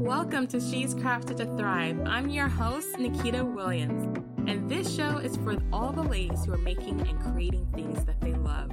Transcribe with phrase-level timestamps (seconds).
[0.00, 2.00] Welcome to She's Crafted to Thrive.
[2.06, 4.16] I'm your host, Nikita Williams,
[4.46, 8.20] and this show is for all the ladies who are making and creating things that
[8.20, 8.70] they love.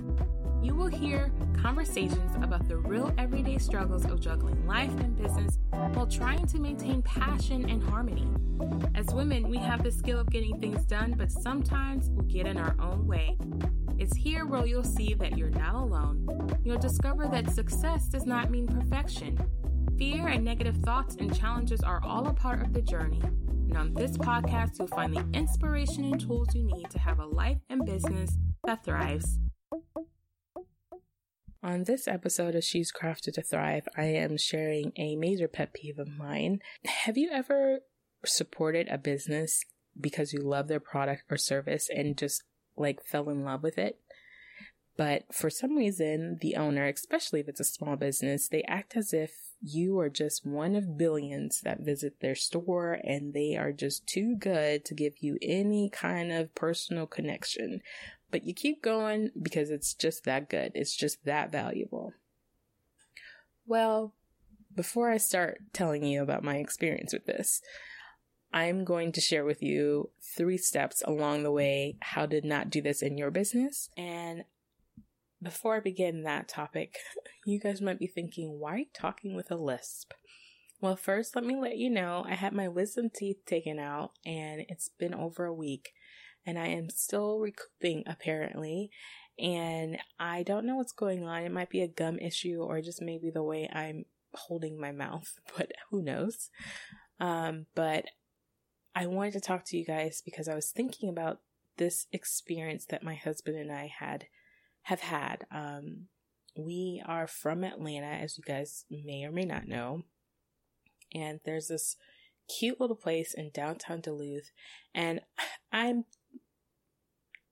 [0.62, 6.06] You will hear conversations about the real everyday struggles of juggling life and business while
[6.06, 8.28] trying to maintain passion and harmony.
[8.94, 12.57] As women, we have the skill of getting things done, but sometimes we get in
[12.57, 13.35] our own way.
[13.97, 16.55] It's here where you'll see that you're not alone.
[16.63, 19.39] You'll discover that success does not mean perfection.
[19.98, 23.22] Fear and negative thoughts and challenges are all a part of the journey.
[23.48, 27.26] And on this podcast, you'll find the inspiration and tools you need to have a
[27.26, 29.39] life and business that thrives.
[31.63, 35.98] On this episode of She's Crafted to Thrive, I am sharing a major pet peeve
[35.98, 36.59] of mine.
[36.84, 37.80] Have you ever
[38.25, 39.64] supported a business
[40.00, 42.44] because you love their product or service and just
[42.75, 43.98] like fell in love with it?
[44.98, 49.14] But for some reason, the owner, especially if it's a small business, they act as
[49.14, 49.31] if
[49.62, 54.36] you are just one of billions that visit their store and they are just too
[54.36, 57.81] good to give you any kind of personal connection.
[58.31, 60.72] But you keep going because it's just that good.
[60.76, 62.14] It's just that valuable.
[63.66, 64.14] Well,
[64.76, 67.61] before I start telling you about my experience with this,
[68.53, 72.81] I'm going to share with you three steps along the way how to not do
[72.81, 73.89] this in your business.
[73.98, 74.44] And
[75.46, 76.98] before I begin that topic,
[77.46, 80.12] you guys might be thinking, why are you talking with a lisp?
[80.82, 84.66] Well, first, let me let you know I had my wisdom teeth taken out and
[84.68, 85.94] it's been over a week
[86.46, 88.90] and I am still recouping apparently.
[89.40, 91.44] And I don't know what's going on.
[91.44, 95.40] It might be a gum issue or just maybe the way I'm holding my mouth,
[95.58, 96.50] but who knows?
[97.20, 98.06] Um, but
[98.94, 101.40] I wanted to talk to you guys because I was thinking about
[101.78, 104.26] this experience that my husband and I had
[104.86, 105.45] have had.
[105.52, 106.08] Um,
[106.55, 110.03] we are from Atlanta, as you guys may or may not know.
[111.14, 111.97] And there's this
[112.47, 114.52] cute little place in downtown Duluth.
[114.94, 115.22] And
[115.72, 116.05] I'm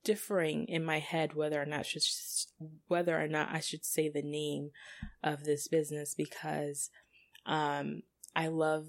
[0.03, 2.03] differing in my head whether or not should
[2.87, 4.71] whether or not I should say the name
[5.23, 6.89] of this business because
[7.45, 8.03] um,
[8.35, 8.87] I love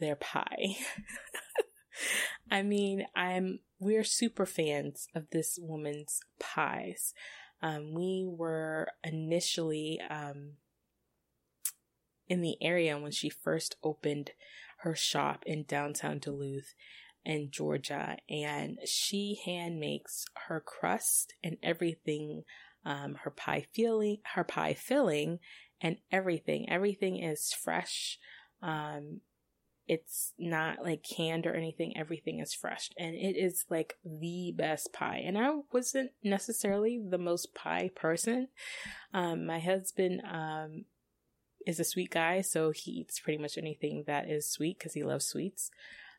[0.00, 0.76] their pie.
[2.50, 7.14] I mean, I'm we're super fans of this woman's pies.
[7.64, 10.58] Um, we were initially um,
[12.28, 14.32] in the area when she first opened
[14.80, 16.74] her shop in downtown Duluth
[17.24, 22.42] in Georgia, and she hand makes her crust and everything,
[22.84, 25.38] um, her pie filling, her pie filling,
[25.80, 26.68] and everything.
[26.68, 28.18] Everything is fresh.
[28.60, 29.22] Um,
[29.86, 31.96] it's not like canned or anything.
[31.96, 35.22] Everything is fresh and it is like the best pie.
[35.24, 38.48] And I wasn't necessarily the most pie person.
[39.12, 40.84] Um, my husband, um,
[41.66, 45.02] is a sweet guy, so he eats pretty much anything that is sweet because he
[45.02, 45.70] loves sweets.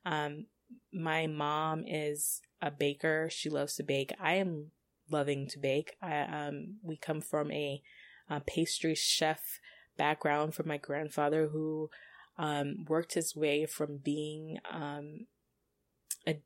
[0.05, 0.47] Um,
[0.91, 3.29] my mom is a baker.
[3.31, 4.13] She loves to bake.
[4.19, 4.71] I am
[5.09, 5.95] loving to bake.
[6.01, 7.81] I, um, we come from a,
[8.29, 9.59] a pastry chef
[9.97, 11.89] background from my grandfather who
[12.37, 15.27] um, worked his way from being um,
[16.27, 16.39] a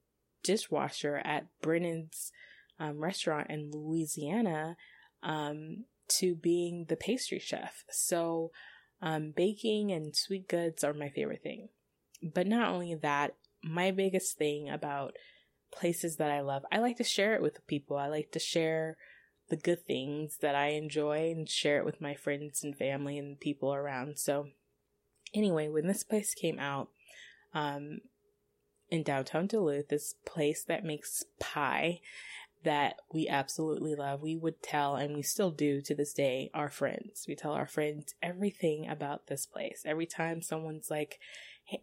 [0.44, 2.31] dishwasher at Brennan's
[2.79, 4.77] um, restaurant in Louisiana
[5.23, 7.83] um, to being the pastry chef.
[7.89, 8.51] So,
[9.01, 11.69] um, baking and sweet goods are my favorite thing.
[12.21, 15.16] But not only that, my biggest thing about
[15.71, 17.97] places that I love, I like to share it with people.
[17.97, 18.97] I like to share
[19.50, 23.39] the good things that I enjoy and share it with my friends and family and
[23.39, 24.19] people around.
[24.19, 24.50] So,
[25.34, 26.90] Anyway, when this place came out,
[27.53, 28.00] um,
[28.90, 32.00] in downtown Duluth, this place that makes pie
[32.63, 34.22] that we absolutely love.
[34.22, 37.25] We would tell, and we still do to this day, our friends.
[37.28, 39.84] We tell our friends everything about this place.
[39.85, 41.19] Every time someone's like,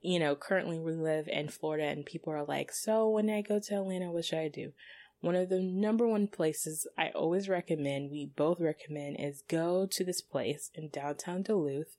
[0.02, 3.58] you know, currently we live in Florida and people are like, so when I go
[3.58, 4.72] to Atlanta, what should I do?
[5.20, 10.04] One of the number one places I always recommend, we both recommend, is go to
[10.04, 11.96] this place in downtown Duluth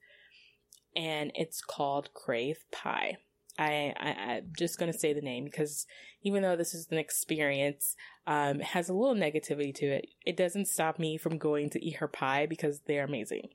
[0.97, 3.17] and it's called Crave Pie.
[3.59, 5.85] I, I am just gonna say the name because
[6.21, 7.95] even though this is an experience,
[8.25, 10.07] um, has a little negativity to it.
[10.25, 13.49] It doesn't stop me from going to eat her pie because they're amazing.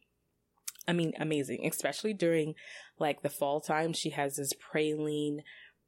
[0.88, 2.54] I mean, amazing, especially during
[2.98, 3.92] like the fall time.
[3.92, 5.40] She has this praline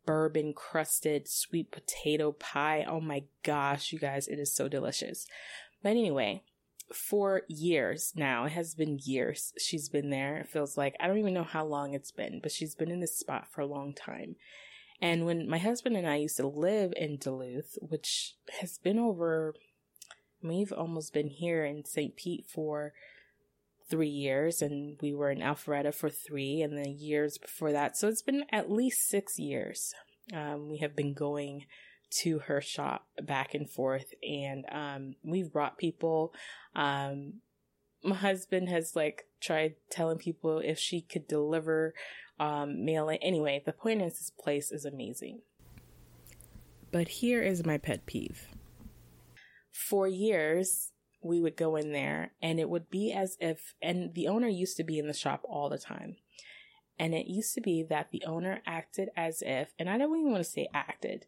[0.06, 2.84] bourbon crusted sweet potato pie.
[2.86, 5.26] Oh my gosh, you guys, it is so delicious.
[5.82, 6.42] But anyway,
[6.92, 8.44] for years now.
[8.44, 10.38] It has been years she's been there.
[10.38, 13.00] It feels like I don't even know how long it's been, but she's been in
[13.00, 14.36] this spot for a long time.
[15.00, 19.54] And when my husband and I used to live in Duluth, which has been over,
[20.42, 22.16] we've almost been here in St.
[22.16, 22.92] Pete for
[23.88, 27.96] three years, and we were in Alpharetta for three, and then years before that.
[27.96, 29.92] So it's been at least six years.
[30.32, 31.66] Um, we have been going
[32.10, 36.32] to her shop back and forth, and um, we've brought people.
[36.74, 37.34] Um,
[38.02, 41.94] my husband has like tried telling people if she could deliver
[42.38, 43.10] um, mail.
[43.22, 45.40] Anyway, the point is, this place is amazing.
[46.90, 48.48] But here is my pet peeve.
[49.72, 50.92] For years,
[51.22, 54.76] we would go in there and it would be as if, and the owner used
[54.76, 56.16] to be in the shop all the time.
[56.98, 60.30] And it used to be that the owner acted as if, and I don't even
[60.30, 61.26] want to say acted,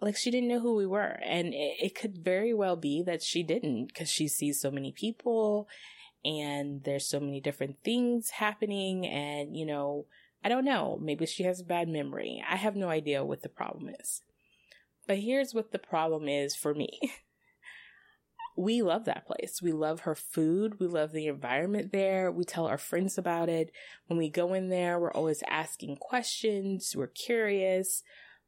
[0.00, 1.18] like she didn't know who we were.
[1.24, 4.92] And it, it could very well be that she didn't because she sees so many
[4.92, 5.68] people
[6.24, 9.06] and there's so many different things happening.
[9.06, 10.06] And, you know,
[10.44, 10.98] I don't know.
[11.00, 12.42] Maybe she has a bad memory.
[12.48, 14.22] I have no idea what the problem is.
[15.06, 16.98] But here's what the problem is for me.
[18.56, 19.60] we love that place.
[19.62, 20.80] We love her food.
[20.80, 22.32] We love the environment there.
[22.32, 23.70] We tell our friends about it.
[24.08, 26.94] When we go in there, we're always asking questions.
[26.96, 28.02] We're curious.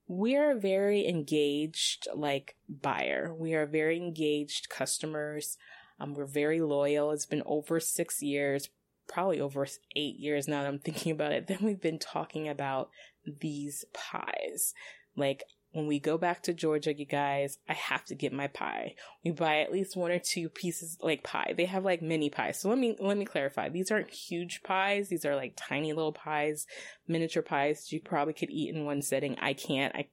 [0.09, 3.35] We're a very engaged, like, buyer.
[3.35, 5.59] We are very engaged customers.
[6.01, 7.11] Um, we're very loyal.
[7.11, 8.71] It's been over six years,
[9.07, 11.47] probably over eight years now that I'm thinking about it.
[11.49, 12.89] Then we've been talking about
[13.27, 14.73] these pies.
[15.15, 18.95] Like, when we go back to Georgia, you guys, I have to get my pie.
[19.23, 21.55] We buy at least one or two pieces like pie.
[21.57, 22.61] They have like mini pies.
[22.61, 23.69] So let me let me clarify.
[23.69, 25.09] These aren't huge pies.
[25.09, 26.67] These are like tiny little pies,
[27.07, 29.37] miniature pies you probably could eat in one sitting.
[29.41, 29.95] I can't.
[29.95, 30.09] I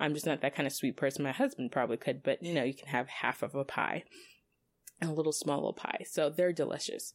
[0.00, 1.22] I'm just not that kind of sweet person.
[1.22, 4.04] My husband probably could, but you know, you can have half of a pie.
[5.02, 6.04] A little small little pie.
[6.10, 7.14] So they're delicious.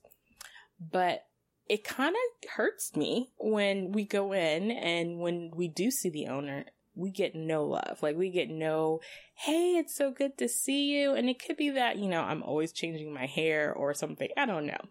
[0.79, 1.25] But
[1.67, 6.27] it kind of hurts me when we go in and when we do see the
[6.27, 7.99] owner we get no love.
[8.01, 8.99] Like we get no,
[9.35, 11.13] hey, it's so good to see you.
[11.13, 14.29] And it could be that, you know, I'm always changing my hair or something.
[14.37, 14.81] I don't know.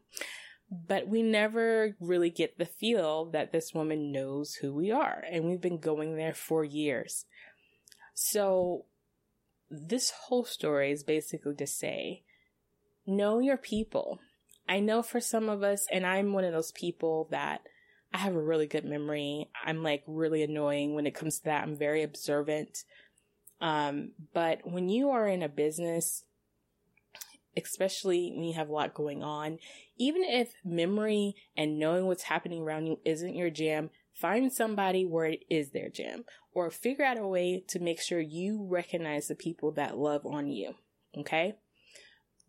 [0.70, 5.22] But we never really get the feel that this woman knows who we are.
[5.30, 7.26] And we've been going there for years.
[8.14, 8.86] So
[9.70, 12.22] this whole story is basically to say,
[13.06, 14.20] know your people.
[14.68, 17.62] I know for some of us, and I'm one of those people that
[18.14, 19.48] I have a really good memory.
[19.64, 21.62] I'm like really annoying when it comes to that.
[21.62, 22.84] I'm very observant.
[23.60, 26.24] Um, but when you are in a business,
[27.56, 29.58] especially when you have a lot going on,
[29.98, 35.26] even if memory and knowing what's happening around you isn't your jam, find somebody where
[35.26, 36.24] it is their jam
[36.54, 40.48] or figure out a way to make sure you recognize the people that love on
[40.48, 40.74] you.
[41.16, 41.54] Okay.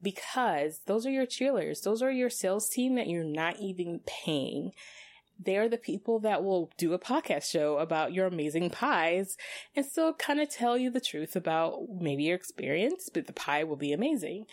[0.01, 1.83] Because those are your cheerleaders.
[1.83, 4.71] Those are your sales team that you're not even paying
[5.39, 9.37] they're the people that will do a podcast show about your amazing pies
[9.75, 13.63] and still kind of tell you the truth about maybe your experience, but the pie
[13.63, 14.45] will be amazing.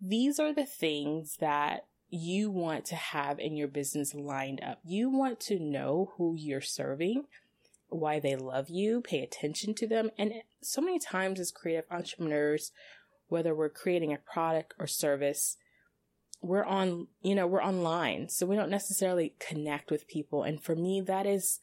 [0.00, 4.78] These are the things that you want to have in your business lined up.
[4.84, 7.24] You want to know who you're serving,
[7.88, 10.10] why they love you, pay attention to them.
[10.16, 10.32] And
[10.62, 12.72] so many times as creative entrepreneurs,
[13.28, 15.56] whether we're creating a product or service,
[16.40, 18.28] we're on, you know, we're online.
[18.28, 20.42] So we don't necessarily connect with people.
[20.42, 21.60] And for me, that is,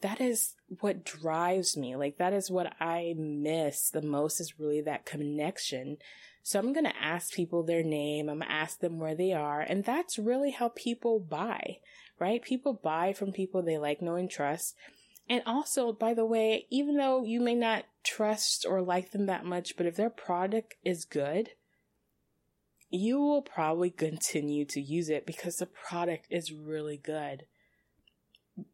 [0.00, 1.94] that is what drives me.
[1.96, 5.98] Like that is what I miss the most is really that connection.
[6.42, 8.28] So I'm going to ask people their name.
[8.28, 9.60] I'm going to ask them where they are.
[9.60, 11.78] And that's really how people buy,
[12.18, 12.42] right?
[12.42, 14.74] People buy from people they like, know, and trust.
[15.28, 19.44] And also, by the way, even though you may not trust or like them that
[19.44, 21.50] much, but if their product is good,
[22.92, 27.46] you will probably continue to use it because the product is really good.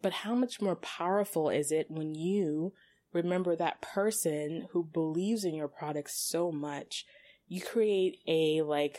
[0.03, 2.73] But how much more powerful is it when you
[3.13, 7.07] remember that person who believes in your product so much?
[7.47, 8.99] You create a like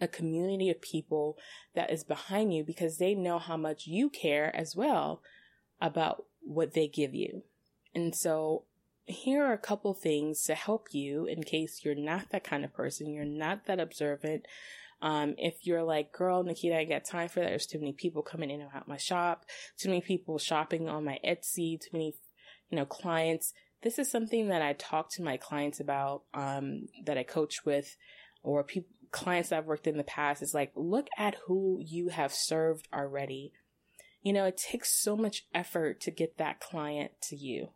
[0.00, 1.36] a community of people
[1.74, 5.20] that is behind you because they know how much you care as well
[5.80, 7.42] about what they give you.
[7.92, 8.64] And so
[9.04, 12.72] here are a couple things to help you in case you're not that kind of
[12.72, 14.46] person, you're not that observant.
[15.02, 17.48] Um, if you're like, girl, Nikita, I got time for that.
[17.48, 19.46] There's too many people coming in and out my shop,
[19.78, 22.14] too many people shopping on my Etsy, too many,
[22.68, 23.54] you know, clients.
[23.82, 27.96] This is something that I talk to my clients about, um, that I coach with
[28.42, 30.42] or people, clients I've worked in the past.
[30.42, 33.52] Is like, look at who you have served already.
[34.22, 37.68] You know, it takes so much effort to get that client to you.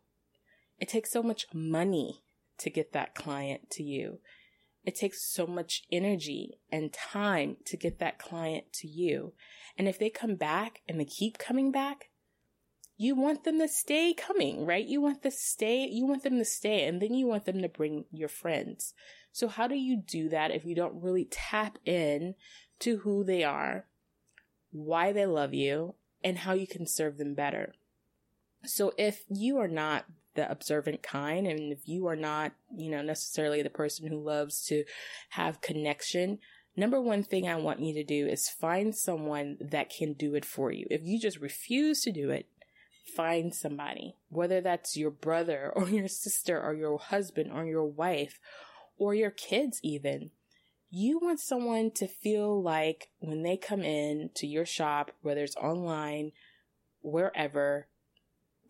[0.79, 2.21] It takes so much money
[2.59, 4.19] to get that client to you.
[4.83, 9.33] It takes so much energy and time to get that client to you.
[9.77, 12.09] And if they come back and they keep coming back,
[12.97, 14.85] you want them to stay coming, right?
[14.85, 17.67] You want to stay, you want them to stay and then you want them to
[17.67, 18.93] bring your friends.
[19.31, 22.35] So how do you do that if you don't really tap in
[22.79, 23.85] to who they are,
[24.71, 27.73] why they love you, and how you can serve them better.
[28.63, 33.01] So if you are not the observant kind and if you are not, you know,
[33.01, 34.83] necessarily the person who loves to
[35.31, 36.39] have connection,
[36.75, 40.45] number one thing I want you to do is find someone that can do it
[40.45, 40.87] for you.
[40.89, 42.47] If you just refuse to do it,
[43.15, 48.39] find somebody, whether that's your brother or your sister or your husband or your wife
[48.97, 50.31] or your kids even.
[50.91, 55.55] You want someone to feel like when they come in to your shop, whether it's
[55.57, 56.31] online,
[57.01, 57.87] wherever,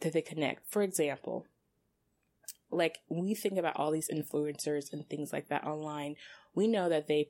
[0.02, 0.72] that they connect.
[0.72, 1.46] For example,
[2.76, 6.16] like we think about all these influencers and things like that online,
[6.54, 7.30] we know that they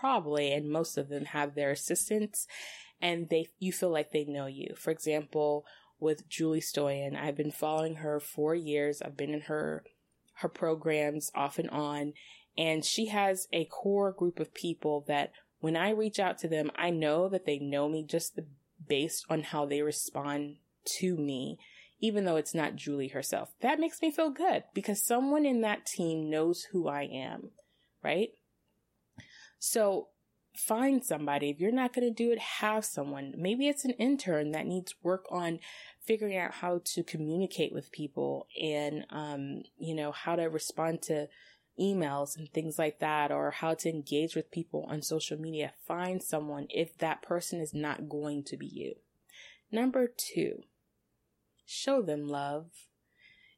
[0.00, 2.46] probably and most of them have their assistants
[3.00, 4.74] and they you feel like they know you.
[4.76, 5.64] For example,
[5.98, 9.00] with Julie Stoian, I've been following her for years.
[9.02, 9.84] I've been in her
[10.38, 12.12] her programs off and on
[12.56, 16.70] and she has a core group of people that when I reach out to them,
[16.76, 18.38] I know that they know me just
[18.86, 20.56] based on how they respond
[20.98, 21.58] to me
[22.04, 23.54] even though it's not Julie herself.
[23.62, 27.48] That makes me feel good because someone in that team knows who I am,
[28.02, 28.28] right?
[29.58, 30.08] So
[30.54, 31.48] find somebody.
[31.48, 33.32] If you're not going to do it, have someone.
[33.38, 35.60] Maybe it's an intern that needs work on
[36.04, 41.28] figuring out how to communicate with people and, um, you know, how to respond to
[41.80, 45.72] emails and things like that, or how to engage with people on social media.
[45.88, 48.96] Find someone if that person is not going to be you.
[49.72, 50.64] Number two,
[51.64, 52.66] show them love.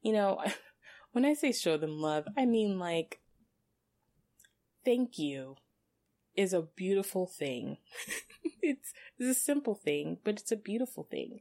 [0.02, 0.42] You know,
[1.12, 3.20] when I say show them love, I mean like,
[4.84, 5.56] thank you
[6.36, 7.78] is a beautiful thing.
[8.62, 11.40] it's, it's a simple thing, but it's a beautiful thing.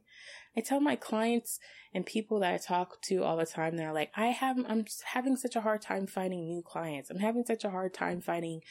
[0.56, 1.60] I tell my clients
[1.92, 5.36] and people that I talk to all the time, they're like, I have, I'm having
[5.36, 7.10] such a hard time finding new clients.
[7.10, 8.62] I'm having such a hard time finding,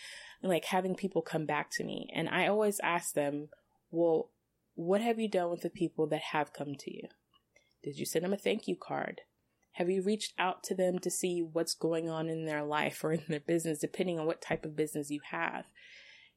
[0.41, 2.09] like, having people come back to me.
[2.13, 3.49] And I always ask them,
[3.91, 4.31] well,
[4.73, 7.07] what have you done with the people that have come to you?
[7.85, 9.21] Did you send them a thank you card?
[9.73, 13.13] Have you reached out to them to see what's going on in their life or
[13.13, 15.65] in their business, depending on what type of business you have?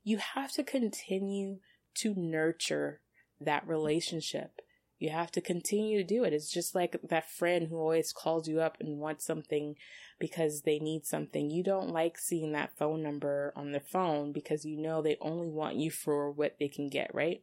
[0.05, 1.61] You have to continue
[1.95, 3.01] to nurture
[3.41, 4.61] that relationship.
[4.99, 6.35] You have to continue to do it.
[6.35, 9.77] It's just like that friend who always calls you up and wants something
[10.19, 11.49] because they need something.
[11.49, 15.49] You don't like seeing that phone number on their phone because you know they only
[15.49, 17.43] want you for what they can get, right?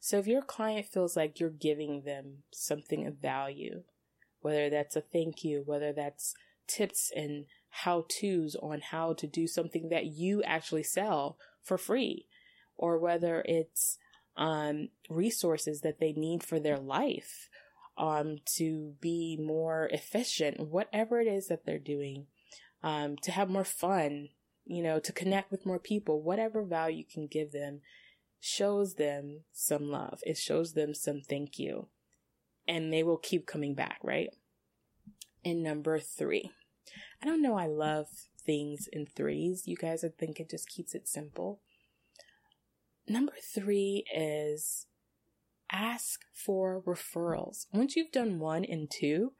[0.00, 3.82] So if your client feels like you're giving them something of value,
[4.40, 6.34] whether that's a thank you, whether that's
[6.66, 12.26] tips and how to's on how to do something that you actually sell for free,
[12.76, 13.98] or whether it's
[14.36, 17.48] um, resources that they need for their life
[17.96, 22.26] um, to be more efficient, whatever it is that they're doing,
[22.82, 24.28] um, to have more fun,
[24.64, 27.80] you know, to connect with more people, whatever value you can give them
[28.40, 30.20] shows them some love.
[30.24, 31.88] It shows them some thank you.
[32.66, 34.28] And they will keep coming back, right?
[35.44, 36.50] And number three,
[37.22, 38.06] I don't know, I love
[38.44, 39.62] things in threes.
[39.66, 41.60] You guys, I think it just keeps it simple.
[43.08, 44.86] Number three is
[45.72, 47.66] ask for referrals.
[47.72, 49.32] Once you've done one and two,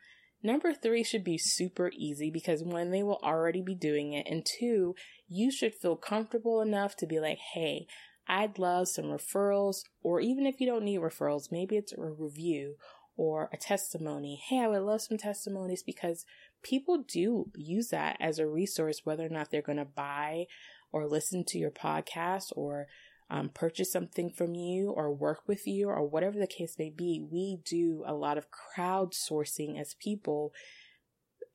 [0.43, 4.27] number three should be super easy because one, they will already be doing it.
[4.29, 4.95] And two,
[5.27, 7.87] you should feel comfortable enough to be like, hey,
[8.29, 12.77] I'd love some referrals, or even if you don't need referrals, maybe it's a review
[13.17, 14.41] or a testimony.
[14.49, 16.25] Hey, I would love some testimonies because
[16.63, 20.47] people do use that as a resource, whether or not they're going to buy
[20.93, 22.87] or listen to your podcast or
[23.31, 27.21] um, purchase something from you or work with you or whatever the case may be.
[27.21, 30.53] We do a lot of crowdsourcing as people.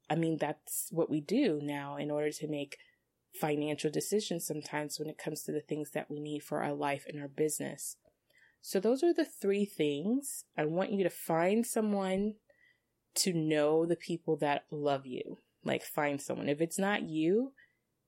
[0.10, 2.78] I mean, that's what we do now in order to make
[3.34, 7.06] financial decisions sometimes when it comes to the things that we need for our life
[7.08, 7.98] and our business.
[8.62, 10.46] So those are the three things.
[10.58, 12.36] I want you to find someone
[13.16, 15.40] to know the people that love you.
[15.66, 16.50] Like find someone.
[16.50, 17.54] If it's not you,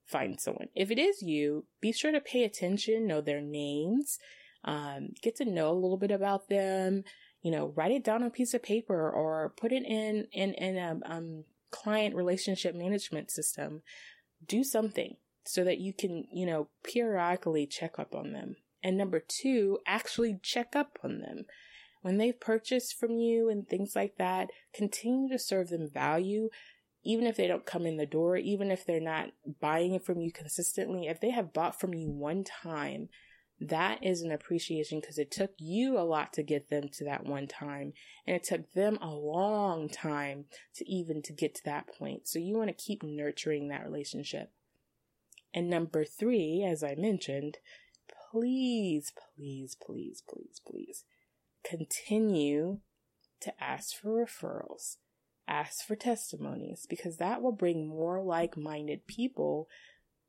[0.06, 0.68] find someone.
[0.74, 4.18] If it is you, be sure to pay attention, know their names,
[4.64, 7.04] um, get to know a little bit about them,
[7.42, 10.54] you know, write it down on a piece of paper or put it in, in,
[10.54, 13.82] in a, um, client relationship management system
[14.44, 18.56] do something so that you can, you know, periodically check up on them.
[18.82, 21.44] And number two, actually check up on them.
[22.02, 26.50] When they've purchased from you and things like that, continue to serve them value,
[27.04, 30.20] even if they don't come in the door, even if they're not buying it from
[30.20, 31.06] you consistently.
[31.06, 33.08] If they have bought from you one time,
[33.60, 37.24] that is an appreciation because it took you a lot to get them to that
[37.24, 37.92] one time
[38.26, 40.44] and it took them a long time
[40.74, 44.52] to even to get to that point so you want to keep nurturing that relationship
[45.54, 47.56] and number three as i mentioned
[48.30, 51.04] please, please, please, please, please
[51.64, 52.78] continue
[53.40, 54.96] to ask for referrals,
[55.48, 59.68] ask for testimonies, because that will bring more like minded people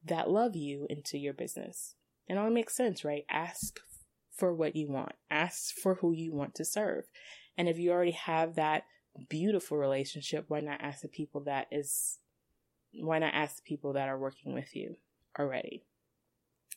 [0.04, 1.96] that love you into your business.
[2.28, 3.26] It all makes sense, right?
[3.30, 3.80] Ask
[4.36, 7.06] for what you want, ask for who you want to serve.
[7.58, 8.84] And if you already have that
[9.30, 12.20] beautiful relationship, why not ask the people that is,
[12.94, 14.96] why not ask the people that are working with you
[15.40, 15.84] already?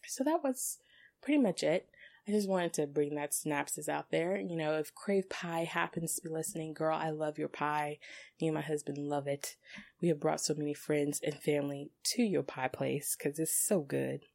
[0.07, 0.78] So that was
[1.23, 1.88] pretty much it.
[2.26, 4.37] I just wanted to bring that synopsis out there.
[4.37, 7.99] You know, if Crave Pie happens to be listening, girl, I love your pie.
[8.40, 9.57] Me and my husband love it.
[10.00, 13.80] We have brought so many friends and family to your pie place because it's so
[13.80, 14.26] good.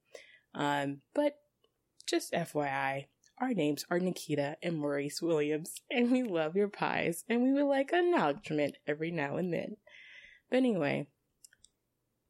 [0.55, 1.35] Um, but
[2.07, 3.05] just FYI,
[3.39, 7.65] our names are Nikita and Maurice Williams, and we love your pies, and we would
[7.65, 9.77] like acknowledgement every now and then.
[10.49, 11.07] But anyway,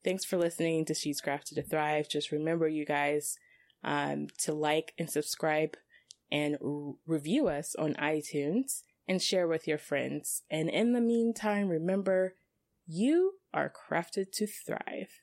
[0.04, 2.10] thanks for listening to She's Crafted to Thrive.
[2.10, 3.38] Just remember, you guys,
[3.84, 5.78] um, to like and subscribe
[6.32, 10.42] and r- review us on iTunes and share with your friends.
[10.50, 12.34] And in the meantime, remember,
[12.88, 15.22] you are crafted to thrive.